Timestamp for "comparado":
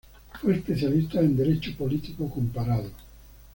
2.27-2.89